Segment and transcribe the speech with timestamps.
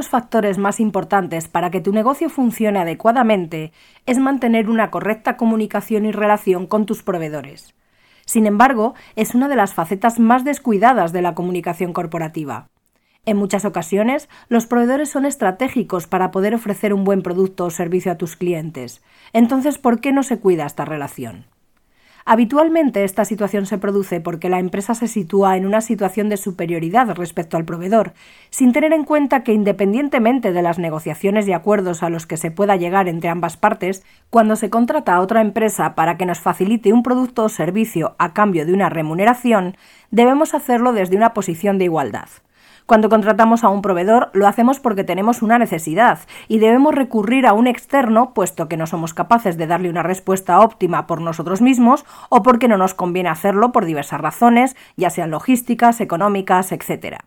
[0.00, 3.70] Los factores más importantes para que tu negocio funcione adecuadamente
[4.06, 7.74] es mantener una correcta comunicación y relación con tus proveedores.
[8.24, 12.70] Sin embargo, es una de las facetas más descuidadas de la comunicación corporativa.
[13.26, 18.10] En muchas ocasiones, los proveedores son estratégicos para poder ofrecer un buen producto o servicio
[18.10, 19.02] a tus clientes.
[19.34, 21.44] Entonces, ¿por qué no se cuida esta relación?
[22.24, 27.08] Habitualmente esta situación se produce porque la empresa se sitúa en una situación de superioridad
[27.14, 28.12] respecto al proveedor,
[28.50, 32.50] sin tener en cuenta que independientemente de las negociaciones y acuerdos a los que se
[32.50, 36.92] pueda llegar entre ambas partes, cuando se contrata a otra empresa para que nos facilite
[36.92, 39.76] un producto o servicio a cambio de una remuneración,
[40.10, 42.28] debemos hacerlo desde una posición de igualdad.
[42.90, 47.52] Cuando contratamos a un proveedor lo hacemos porque tenemos una necesidad y debemos recurrir a
[47.52, 52.04] un externo puesto que no somos capaces de darle una respuesta óptima por nosotros mismos
[52.30, 57.18] o porque no nos conviene hacerlo por diversas razones, ya sean logísticas, económicas, etc.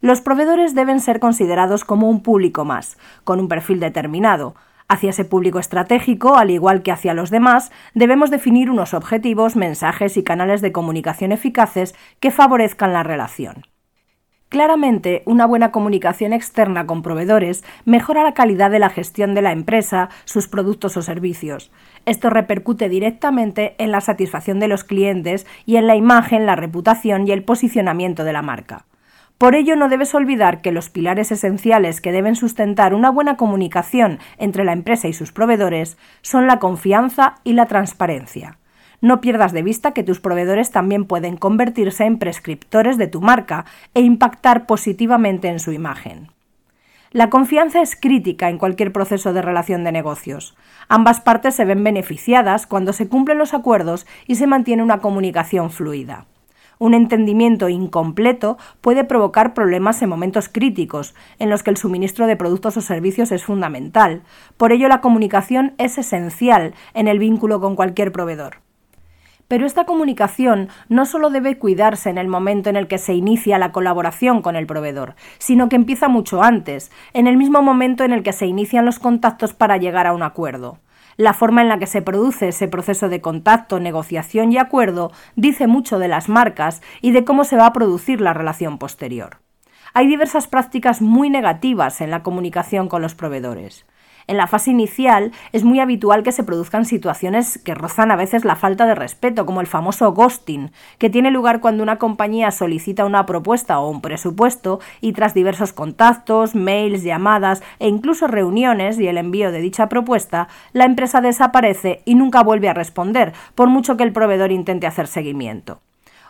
[0.00, 4.54] Los proveedores deben ser considerados como un público más, con un perfil determinado,
[4.88, 10.16] Hacia ese público estratégico, al igual que hacia los demás, debemos definir unos objetivos, mensajes
[10.16, 13.73] y canales de comunicación eficaces que favorezcan la relación.
[14.54, 19.50] Claramente, una buena comunicación externa con proveedores mejora la calidad de la gestión de la
[19.50, 21.72] empresa, sus productos o servicios.
[22.06, 27.26] Esto repercute directamente en la satisfacción de los clientes y en la imagen, la reputación
[27.26, 28.84] y el posicionamiento de la marca.
[29.38, 34.20] Por ello, no debes olvidar que los pilares esenciales que deben sustentar una buena comunicación
[34.38, 38.58] entre la empresa y sus proveedores son la confianza y la transparencia.
[39.04, 43.66] No pierdas de vista que tus proveedores también pueden convertirse en prescriptores de tu marca
[43.92, 46.28] e impactar positivamente en su imagen.
[47.10, 50.56] La confianza es crítica en cualquier proceso de relación de negocios.
[50.88, 55.70] Ambas partes se ven beneficiadas cuando se cumplen los acuerdos y se mantiene una comunicación
[55.70, 56.24] fluida.
[56.78, 62.36] Un entendimiento incompleto puede provocar problemas en momentos críticos, en los que el suministro de
[62.36, 64.22] productos o servicios es fundamental.
[64.56, 68.63] Por ello, la comunicación es esencial en el vínculo con cualquier proveedor.
[69.48, 73.58] Pero esta comunicación no solo debe cuidarse en el momento en el que se inicia
[73.58, 78.12] la colaboración con el proveedor, sino que empieza mucho antes, en el mismo momento en
[78.12, 80.78] el que se inician los contactos para llegar a un acuerdo.
[81.16, 85.66] La forma en la que se produce ese proceso de contacto, negociación y acuerdo dice
[85.66, 89.38] mucho de las marcas y de cómo se va a producir la relación posterior.
[89.92, 93.86] Hay diversas prácticas muy negativas en la comunicación con los proveedores.
[94.26, 98.44] En la fase inicial es muy habitual que se produzcan situaciones que rozan a veces
[98.44, 103.04] la falta de respeto, como el famoso ghosting, que tiene lugar cuando una compañía solicita
[103.04, 109.08] una propuesta o un presupuesto y tras diversos contactos, mails, llamadas e incluso reuniones y
[109.08, 113.96] el envío de dicha propuesta, la empresa desaparece y nunca vuelve a responder, por mucho
[113.96, 115.80] que el proveedor intente hacer seguimiento.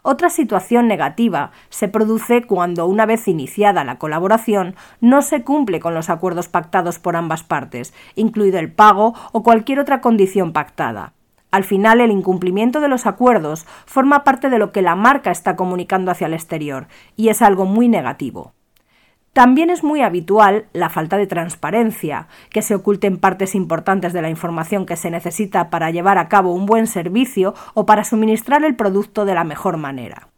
[0.06, 5.94] Otra situación negativa se produce cuando, una vez iniciada la colaboración, no se cumple con
[5.94, 11.14] los acuerdos pactados por ambas partes, incluido el pago o cualquier otra condición pactada.
[11.50, 15.56] Al final, el incumplimiento de los acuerdos forma parte de lo que la marca está
[15.56, 18.52] comunicando hacia el exterior, y es algo muy negativo.
[19.34, 24.30] También es muy habitual la falta de transparencia, que se oculten partes importantes de la
[24.30, 28.76] información que se necesita para llevar a cabo un buen servicio o para suministrar el
[28.76, 30.28] producto de la mejor manera.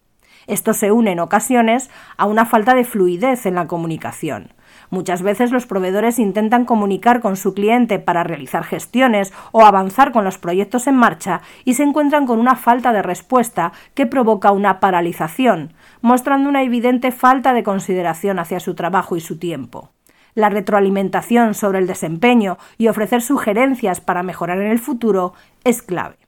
[0.47, 4.53] Esto se une en ocasiones a una falta de fluidez en la comunicación.
[4.91, 10.25] Muchas veces los proveedores intentan comunicar con su cliente para realizar gestiones o avanzar con
[10.25, 14.79] los proyectos en marcha y se encuentran con una falta de respuesta que provoca una
[14.79, 19.91] paralización, mostrando una evidente falta de consideración hacia su trabajo y su tiempo.
[20.35, 25.33] La retroalimentación sobre el desempeño y ofrecer sugerencias para mejorar en el futuro
[25.65, 26.26] es clave.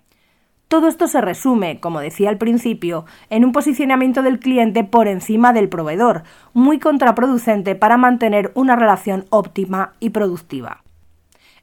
[0.68, 5.54] Todo esto se resume, como decía al principio, en un posicionamiento del cliente por encima
[5.54, 10.82] del proveedor, muy contraproducente para mantener una relación óptima y productiva.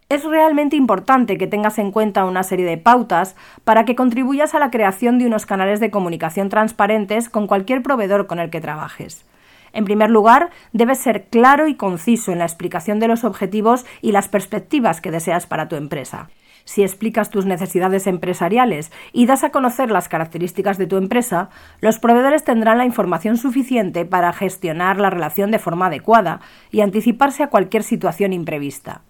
[0.09, 4.59] Es realmente importante que tengas en cuenta una serie de pautas para que contribuyas a
[4.59, 9.23] la creación de unos canales de comunicación transparentes con cualquier proveedor con el que trabajes.
[9.71, 14.13] En primer lugar, debes ser claro y conciso en la explicación de los objetivos y
[14.13, 16.29] las perspectivas que deseas para tu empresa
[16.65, 21.99] si explicas tus necesidades empresariales y das a conocer las características de tu empresa, los
[21.99, 26.41] proveedores tendrán la información suficiente para gestionar la relación de forma adecuada
[26.71, 29.03] y anticiparse a cualquier situación imprevista.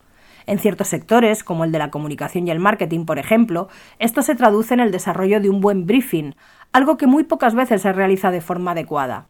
[0.48, 4.36] En ciertos sectores, como el de la comunicación y el marketing, por ejemplo, esto se
[4.36, 6.36] traduce en el desarrollo de un buen briefing,
[6.72, 9.28] algo que muy pocas veces se realiza de forma adecuada.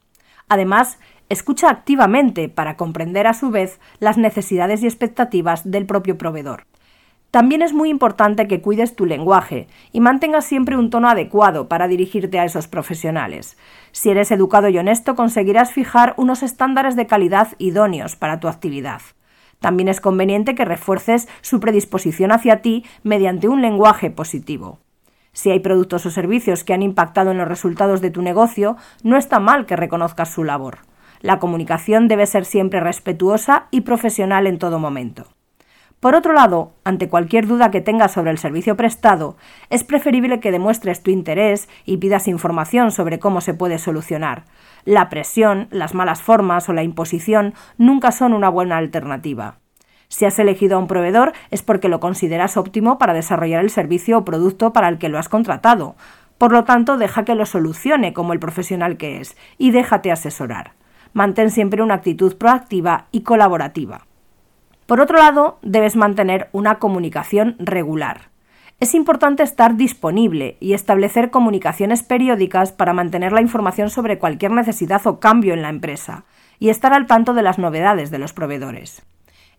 [0.50, 1.00] Además,
[1.30, 6.66] escucha activamente para comprender a su vez las necesidades y expectativas del propio proveedor.
[7.36, 11.90] También es muy importante que cuides tu lenguaje y mantengas siempre un tono adecuado para
[11.90, 13.58] dirigirte a esos profesionales.
[13.92, 19.02] Si eres educado y honesto, conseguirás fijar unos estándares de calidad idóneos para tu actividad.
[19.60, 24.80] También es conveniente que refuerces su predisposición hacia ti mediante un lenguaje positivo.
[25.34, 29.18] Si hay productos o servicios que han impactado en los resultados de tu negocio, no
[29.18, 30.78] está mal que reconozcas su labor.
[31.20, 35.35] La comunicación debe ser siempre respetuosa y profesional en todo momento.
[36.00, 39.38] Por otro lado, ante cualquier duda que tengas sobre el servicio prestado,
[39.70, 44.44] es preferible que demuestres tu interés y pidas información sobre cómo se puede solucionar.
[44.84, 49.58] La presión, las malas formas o la imposición nunca son una buena alternativa.
[50.08, 54.20] Si has elegido a un proveedor es porque lo consideras óptimo para desarrollar el servicio
[54.20, 55.96] o producto para el que lo has contratado.
[56.38, 60.74] Por lo tanto, deja que lo solucione como el profesional que es y déjate asesorar.
[61.14, 64.06] Mantén siempre una actitud proactiva y colaborativa.
[64.86, 68.30] Por otro lado, debes mantener una comunicación regular.
[68.80, 75.06] Es importante estar disponible y establecer comunicaciones periódicas para mantener la información sobre cualquier necesidad
[75.08, 76.26] o cambio en la empresa
[76.60, 79.02] y estar al tanto de las novedades de los proveedores.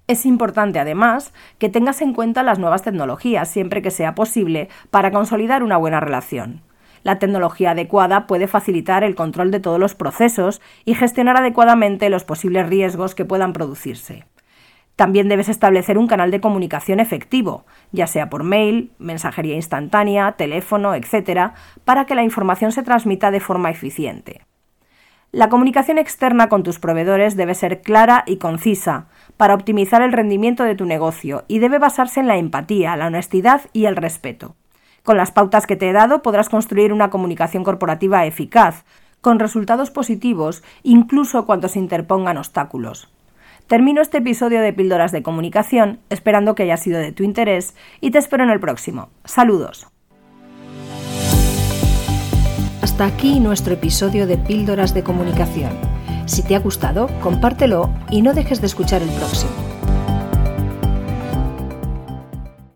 [0.06, 5.10] Es importante, además, que tengas en cuenta las nuevas tecnologías siempre que sea posible para
[5.10, 6.62] consolidar una buena relación.
[7.02, 12.22] La tecnología adecuada puede facilitar el control de todos los procesos y gestionar adecuadamente los
[12.22, 14.24] posibles riesgos que puedan producirse.
[14.96, 20.94] También debes establecer un canal de comunicación efectivo, ya sea por mail, mensajería instantánea, teléfono,
[20.94, 21.52] etc.,
[21.84, 24.40] para que la información se transmita de forma eficiente.
[25.32, 30.64] La comunicación externa con tus proveedores debe ser clara y concisa para optimizar el rendimiento
[30.64, 34.56] de tu negocio y debe basarse en la empatía, la honestidad y el respeto.
[35.02, 38.86] Con las pautas que te he dado podrás construir una comunicación corporativa eficaz,
[39.20, 43.10] con resultados positivos incluso cuando se interpongan obstáculos.
[43.66, 48.12] Termino este episodio de Píldoras de Comunicación esperando que haya sido de tu interés y
[48.12, 49.08] te espero en el próximo.
[49.24, 49.88] Saludos.
[52.80, 55.72] Hasta aquí nuestro episodio de Píldoras de Comunicación.
[56.26, 59.65] Si te ha gustado, compártelo y no dejes de escuchar el próximo.